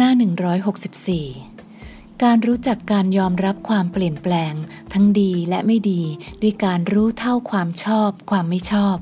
[0.00, 0.12] หน้า
[0.96, 4.54] 164 การรู้จักการยอมรับความเปลี่ยนแปลง
[4.92, 6.02] ทั้งดีและไม่ดี
[6.42, 8.96] ด้วยการรู้เท่าความชอบ ความไม่ชอบ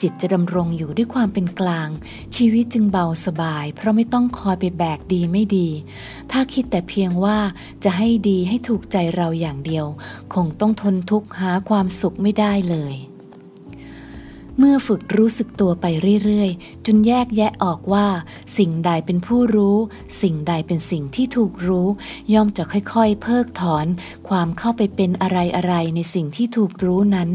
[0.00, 1.88] จิตจะดำรงอยู่ด้วยความเป็นกลาง
[2.36, 5.68] ชีวิตจึงเบาสบาย เพราะไม่ต้องคอยไปแบกดีไม่ดี
[6.30, 7.38] ถ้าคิดแต่เพียงว่า
[7.84, 9.86] จะให้ดีให้ถูกใจเราอย่างเดียว
[10.34, 12.96] คงต้องทนทุกข์หาความสุขไม่ได้เลย
[14.58, 15.86] เมื่อฝึกรู้สึกตัวไป
[16.24, 18.06] เรื่อยๆ จนแยกแยะออกว่า
[18.58, 19.76] สิ่งใดเป็นผู้รู้
[20.22, 21.86] สิ่งใดเป็นสิ่งที่ถูกรู้
[22.32, 23.86] ย่อมจะค่อยๆ เพิกถอน
[24.28, 25.28] ความเข้าไปเป็นอะ
[25.66, 27.30] ไรๆ ในสิ่งที่ถูกรู้นั้น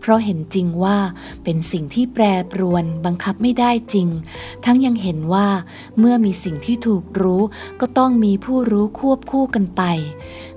[0.00, 0.98] เพราะเห็นจริงว่า
[1.44, 4.08] เป็นสิ่งที่แปรปรวนบังคับไม่ได้จริง
[4.64, 5.48] ทั้งยังเห็นว่า
[5.98, 7.42] เมื่อมีสิ่งที่ถูกรู้
[7.80, 9.82] ก็ต้องมีผู้รู้ควบคู่กันไป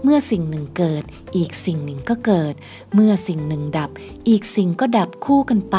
[0.03, 1.03] เมื่อสิ่งหนึ่งเกิด
[1.35, 2.53] อีกสิ่งหนึ่งก็เกิด
[2.93, 3.89] เมื่อสิ่งหนึ่งดับ
[4.27, 5.77] อีกสิ่งก็ดับคู่กันไป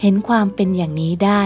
[0.00, 1.42] เห็นความเป็นอย่างนี้ได้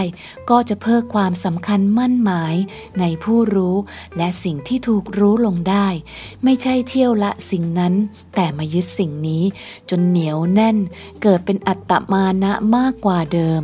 [0.49, 2.55] ก็จะเพิ่มความสำคัญมั่นหมาย
[2.99, 3.75] ในผู้รู้
[4.17, 5.87] และสิ่งที่ถูกรู้ลงได้
[6.43, 7.93] ไม่ใช่เที่ยวละสิ่งนั้น
[8.35, 9.43] แต่มายึดสิ่งนี้
[9.89, 10.77] จนเหนียวแน่น
[11.21, 13.63] เกิดเป็นอัตตมานะมากกว่าเดิม